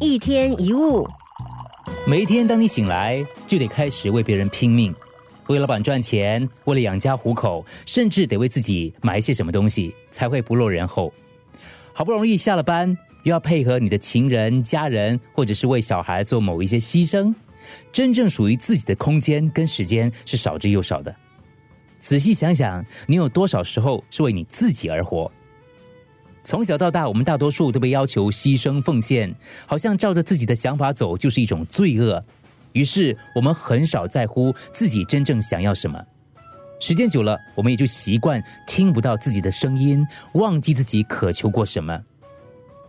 [0.00, 1.06] 一天一物，
[2.06, 4.94] 每一天，当你醒来，就得开始为别人拼命，
[5.48, 11.12] 为老板赚钱，为了养家糊口，甚至得为自己买一些什么东西，才会不落人后。
[11.92, 17.34] 好不容易下了班，又要配合你的情人、家人，或者是为小孩做某一些牺牲，
[17.92, 21.14] 真正属于自己的空间跟时间是少之又少的。
[21.98, 25.30] 仔细想想，你有多少时候是为你自己而活？
[26.46, 29.34] 从小到大，我们大多数都被要求牺牲奉献，
[29.66, 32.24] 好像照着自己的想法走就是一种罪恶。
[32.72, 36.00] 于是，我们很少在乎自己真正想要什么。
[36.78, 42.00] 时间久了，我们也就习惯听不到自己的声音，忘记自己渴求过什么。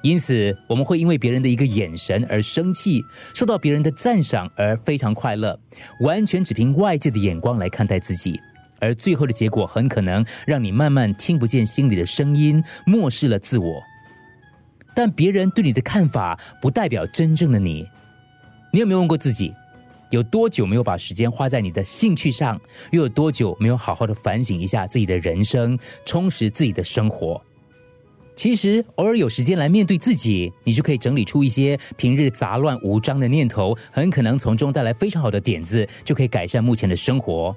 [0.00, 5.60] 因此，我们会因为别人的一个眼神而生气，受到别人的赞赏而非常快乐，
[6.00, 8.40] 完全只凭外界的眼光来看待自己。
[8.82, 13.82] 而最后的结果很可能让你慢慢听不见心里的声音，漠视了自我。
[14.94, 17.86] 但别人对你的看法不代表真正的你。
[18.72, 19.52] 你有没有问过自己，
[20.10, 22.60] 有多久没有把时间花在你的兴趣上？
[22.90, 27.40] 又有多久没有好好的反省一下自己的人生，充实自己的生活？
[28.34, 37.54] 其实，偶尔有时间来面对自己，你就可以整理出一些平日杂乱无章的念头，很可能从中带来非常好的点子，就可以改善目前的生活。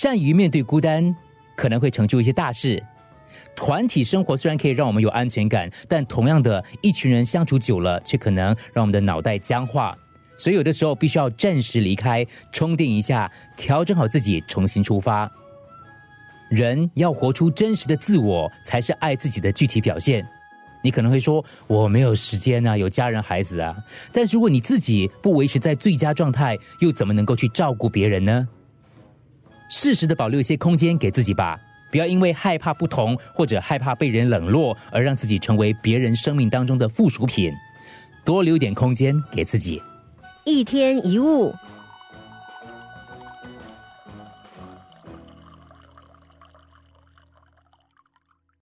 [0.00, 1.12] 善于面对孤单，
[1.56, 2.80] 可能会成就一些大事。
[3.56, 9.98] 团体生活虽然可以让我们有安全感，但同样的一群人相处久了，却可能让我们的脑袋僵化。
[10.36, 15.28] 所以有的时候必须要暂时离开，充电一下，调整好自己，重新出发。
[16.48, 20.24] 人要活出真实的自我，才是爱自己的具体表现。
[20.84, 23.76] 你可能会说：“我没有时间啊，有家人孩子啊。”
[24.14, 28.48] 但是如果你自己不维持在最佳状态，又怎么能够去照顾别人呢？
[29.68, 31.58] 适时的保留一些空间给自己吧，
[31.90, 37.52] 不要因为害怕不同或者害怕被人冷落而让自己成为别人生命当中的附属品，
[38.24, 39.80] 多留点空间给自己。
[40.44, 41.54] 一天一物。